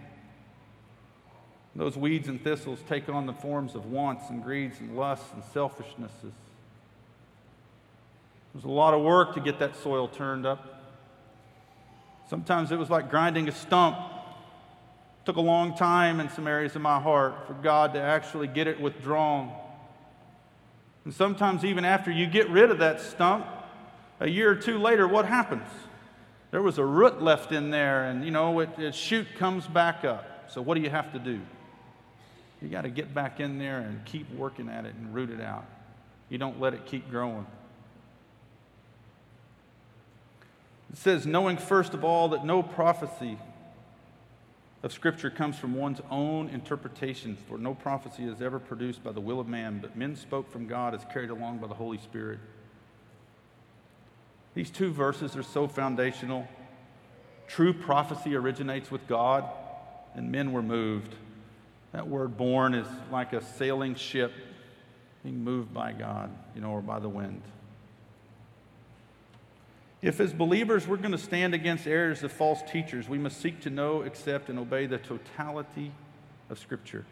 [1.77, 5.43] Those weeds and thistles take on the forms of wants and greeds and lusts and
[5.53, 6.33] selfishnesses.
[8.53, 10.81] There's a lot of work to get that soil turned up.
[12.27, 13.95] Sometimes it was like grinding a stump.
[13.95, 18.47] It took a long time in some areas of my heart for God to actually
[18.47, 19.53] get it withdrawn.
[21.05, 23.45] And sometimes, even after you get rid of that stump,
[24.19, 25.67] a year or two later, what happens?
[26.49, 30.03] There was a root left in there, and you know, it, it shoot comes back
[30.03, 30.49] up.
[30.49, 31.39] So, what do you have to do?
[32.61, 35.41] You got to get back in there and keep working at it and root it
[35.41, 35.65] out.
[36.29, 37.45] You don't let it keep growing.
[40.91, 43.37] It says, knowing first of all that no prophecy
[44.83, 49.21] of Scripture comes from one's own interpretation, for no prophecy is ever produced by the
[49.21, 52.39] will of man, but men spoke from God as carried along by the Holy Spirit.
[54.53, 56.47] These two verses are so foundational.
[57.47, 59.45] True prophecy originates with God,
[60.15, 61.15] and men were moved.
[61.97, 64.31] That word borne is like a sailing ship
[65.23, 67.41] being moved by God, you know, or by the wind.
[70.03, 73.61] If, as believers, we're going to stand against errors of false teachers, we must seek
[73.61, 75.91] to know, accept, and obey the totality
[76.51, 77.03] of Scripture.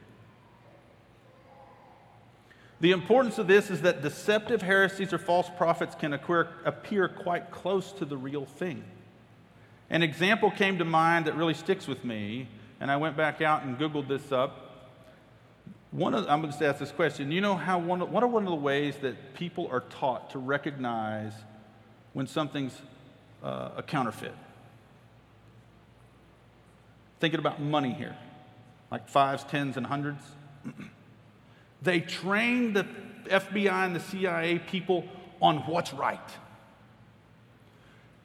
[2.80, 7.92] The importance of this is that deceptive heresies or false prophets can appear quite close
[7.94, 8.84] to the real thing.
[9.90, 13.64] An example came to mind that really sticks with me, and I went back out
[13.64, 14.62] and Googled this up
[15.96, 17.32] One of, I'm going to ask this question.
[17.32, 20.40] You know how one, what are one of the ways that people are taught to
[20.40, 21.32] recognize
[22.12, 22.78] when something's
[23.42, 24.34] uh, a counterfeit?
[27.22, 28.14] Thinking about money here,
[28.92, 30.22] like fives, tens, and hundreds.
[31.82, 32.86] they train the
[33.28, 35.06] FBI and the CIA people
[35.42, 36.20] on what's right.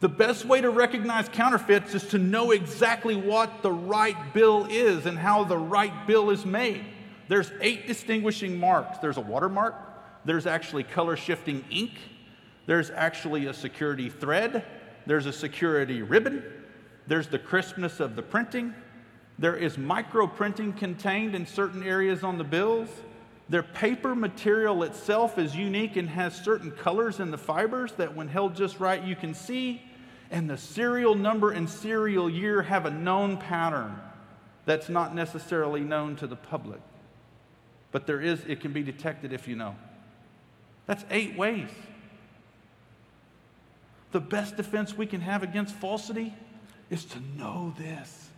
[0.00, 5.06] The best way to recognize counterfeits is to know exactly what the right bill is
[5.06, 6.84] and how the right bill is made.
[7.30, 8.98] There's eight distinguishing marks.
[8.98, 9.76] There's a watermark,
[10.24, 11.92] there's actually color shifting ink,
[12.66, 14.64] there's actually a security thread,
[15.06, 16.42] there's a security ribbon,
[17.06, 18.74] there's the crispness of the printing,
[19.38, 22.88] there is micro printing contained in certain areas on the bills.
[23.48, 28.26] Their paper material itself is unique and has certain colors in the fibers that, when
[28.26, 29.82] held just right, you can see.
[30.32, 33.96] And the serial number and serial year have a known pattern
[34.64, 36.80] that's not necessarily known to the public.
[37.92, 39.74] But there is, it can be detected if you know.
[40.86, 41.68] That's eight ways.
[44.12, 46.34] The best defense we can have against falsity
[46.88, 48.28] is to know this.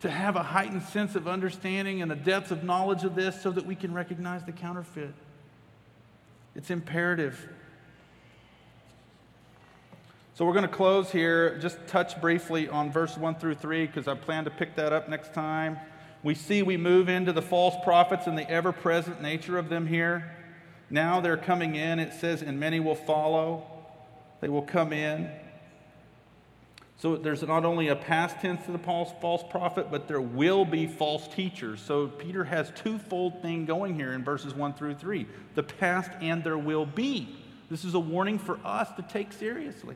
[0.00, 3.50] To have a heightened sense of understanding and a depth of knowledge of this so
[3.50, 5.14] that we can recognize the counterfeit.
[6.54, 7.48] It's imperative.
[10.34, 14.06] So we're going to close here, just touch briefly on verse 1 through 3 because
[14.06, 15.78] I plan to pick that up next time.
[16.26, 19.86] We see we move into the false prophets and the ever present nature of them
[19.86, 20.34] here.
[20.90, 22.00] Now they're coming in.
[22.00, 23.62] It says, and many will follow.
[24.40, 25.30] They will come in.
[26.98, 30.64] So there's not only a past tense to the false, false prophet, but there will
[30.64, 31.80] be false teachers.
[31.80, 36.42] So Peter has twofold thing going here in verses 1 through 3 the past and
[36.42, 37.36] there will be.
[37.70, 39.94] This is a warning for us to take seriously.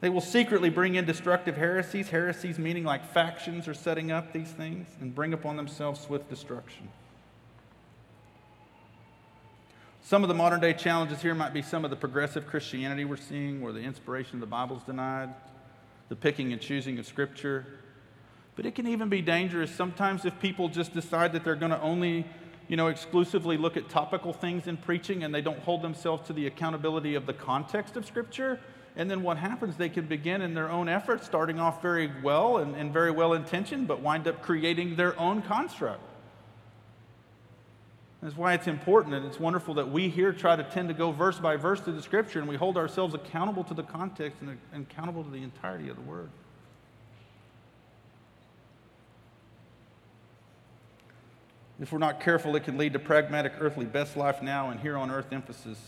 [0.00, 4.50] They will secretly bring in destructive heresies, heresies meaning like factions are setting up these
[4.50, 6.88] things, and bring upon themselves swift destruction.
[10.02, 13.16] Some of the modern day challenges here might be some of the progressive Christianity we're
[13.16, 15.34] seeing, where the inspiration of the Bible is denied,
[16.08, 17.66] the picking and choosing of Scripture.
[18.54, 21.80] But it can even be dangerous sometimes if people just decide that they're going to
[21.82, 22.24] only,
[22.68, 26.32] you know, exclusively look at topical things in preaching and they don't hold themselves to
[26.32, 28.60] the accountability of the context of Scripture
[28.98, 32.58] and then what happens, they can begin in their own efforts, starting off very well
[32.58, 36.02] and, and very well intentioned, but wind up creating their own construct.
[38.20, 41.12] That's why it's important and it's wonderful that we here try to tend to go
[41.12, 44.58] verse by verse through the scripture and we hold ourselves accountable to the context and,
[44.72, 46.28] and accountable to the entirety of the word.
[51.80, 54.96] If we're not careful, it can lead to pragmatic earthly best life now and here
[54.96, 55.78] on earth emphasis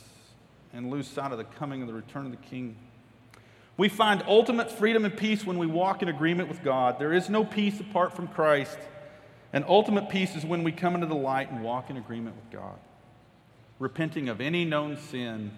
[0.72, 2.76] and lose sight of the coming of the return of the King.
[3.80, 6.98] We find ultimate freedom and peace when we walk in agreement with God.
[6.98, 8.76] There is no peace apart from Christ.
[9.54, 12.50] And ultimate peace is when we come into the light and walk in agreement with
[12.50, 12.78] God,
[13.78, 15.52] repenting of any known sin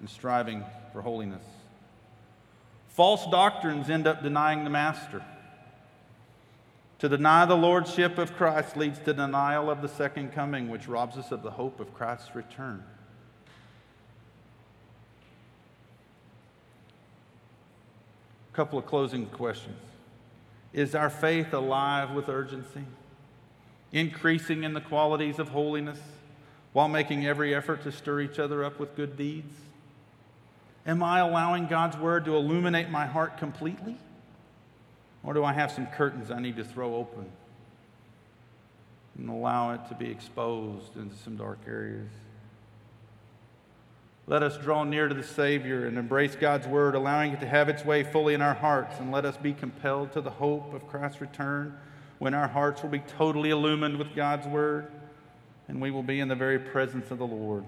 [0.00, 1.44] and striving for holiness.
[2.88, 5.24] False doctrines end up denying the Master.
[6.98, 11.16] To deny the Lordship of Christ leads to denial of the second coming, which robs
[11.16, 12.82] us of the hope of Christ's return.
[18.54, 19.76] Couple of closing questions.
[20.72, 22.84] Is our faith alive with urgency?
[23.92, 26.00] Increasing in the qualities of holiness
[26.72, 29.52] while making every effort to stir each other up with good deeds?
[30.86, 33.96] Am I allowing God's word to illuminate my heart completely?
[35.22, 37.26] Or do I have some curtains I need to throw open
[39.16, 42.10] and allow it to be exposed into some dark areas?
[44.26, 47.68] Let us draw near to the Savior and embrace God's word, allowing it to have
[47.68, 48.98] its way fully in our hearts.
[48.98, 51.76] And let us be compelled to the hope of Christ's return
[52.18, 54.90] when our hearts will be totally illumined with God's word
[55.68, 57.64] and we will be in the very presence of the Lord.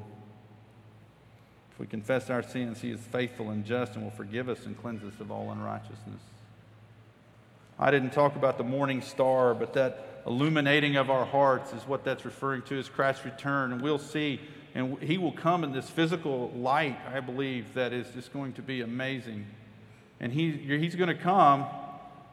[1.72, 4.80] If we confess our sins, He is faithful and just and will forgive us and
[4.80, 6.20] cleanse us of all unrighteousness.
[7.78, 12.04] I didn't talk about the morning star, but that illuminating of our hearts is what
[12.04, 13.72] that's referring to as Christ's return.
[13.72, 14.40] And we'll see
[14.76, 18.62] and he will come in this physical light, I believe, that is just going to
[18.62, 19.46] be amazing.
[20.20, 21.64] And he, he's going to come,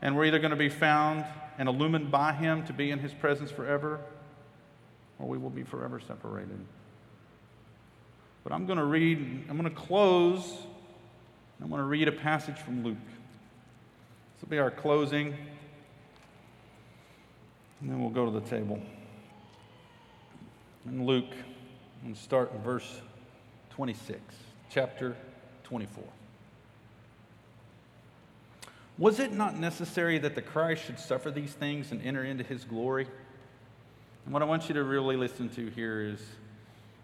[0.02, 1.24] and we're either going to be found
[1.58, 4.02] and illumined by him to be in his presence forever,
[5.20, 6.60] or we will be forever separated.
[8.44, 10.54] But I'm going to read, I'm going to close,
[11.62, 12.98] I'm going to read a passage from Luke.
[13.06, 15.28] This will be our closing,
[17.80, 18.82] and then we'll go to the table.
[20.86, 21.32] In Luke
[22.04, 23.02] and start in verse
[23.72, 24.20] 26,
[24.70, 25.16] chapter
[25.64, 26.04] 24.
[28.98, 32.64] Was it not necessary that the Christ should suffer these things and enter into his
[32.64, 33.08] glory?
[34.26, 36.22] And what I want you to really listen to here is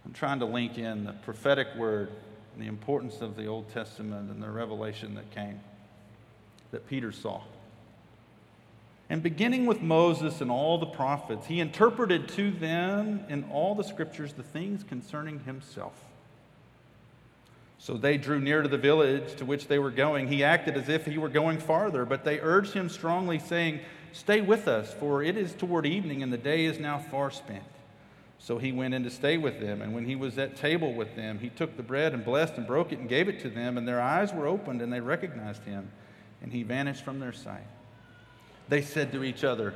[0.06, 2.12] I'm trying to link in the prophetic word
[2.54, 5.60] and the importance of the Old Testament and the revelation that came,
[6.72, 7.42] that Peter saw.
[9.10, 13.84] And beginning with Moses and all the prophets, he interpreted to them in all the
[13.84, 15.94] scriptures the things concerning himself.
[17.80, 20.28] So they drew near to the village to which they were going.
[20.28, 23.80] He acted as if he were going farther, but they urged him strongly, saying,
[24.12, 27.64] Stay with us, for it is toward evening, and the day is now far spent.
[28.38, 29.82] So he went in to stay with them.
[29.82, 32.66] And when he was at table with them, he took the bread and blessed and
[32.66, 33.78] broke it and gave it to them.
[33.78, 35.92] And their eyes were opened, and they recognized him.
[36.42, 37.68] And he vanished from their sight.
[38.70, 39.74] They said to each other,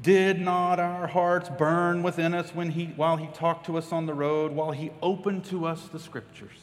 [0.00, 4.06] Did not our hearts burn within us when he, while he talked to us on
[4.06, 6.56] the road, while he opened to us the scriptures?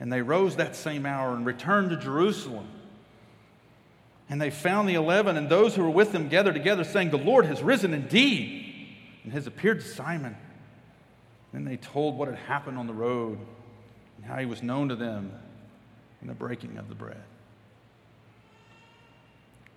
[0.00, 2.68] And they rose that same hour and returned to Jerusalem.
[4.28, 7.18] And they found the eleven and those who were with them gathered together, saying, The
[7.18, 10.36] Lord has risen indeed and has appeared to Simon.
[11.52, 13.38] Then they told what had happened on the road
[14.16, 15.32] and how he was known to them
[16.20, 17.22] in the breaking of the bread.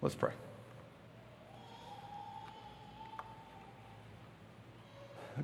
[0.00, 0.32] Let's pray.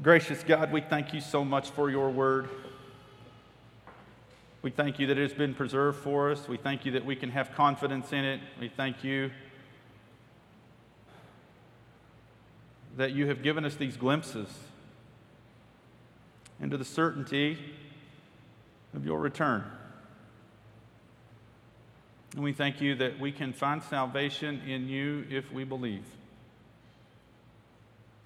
[0.03, 2.49] Gracious God, we thank you so much for your word.
[4.63, 6.49] We thank you that it has been preserved for us.
[6.49, 8.41] We thank you that we can have confidence in it.
[8.61, 9.31] We thank you
[12.97, 14.49] that you have given us these glimpses
[16.61, 17.59] into the certainty
[18.95, 19.65] of your return.
[22.35, 26.05] And we thank you that we can find salvation in you if we believe.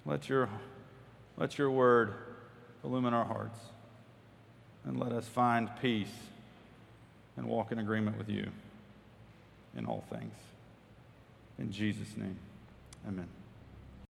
[0.05, 0.49] Let your,
[1.37, 2.13] let your word
[2.83, 3.59] illumine our hearts
[4.83, 6.11] and let us find peace
[7.37, 8.47] and walk in agreement with you
[9.77, 10.33] in all things.
[11.59, 12.37] In Jesus' name,
[13.07, 13.38] amen.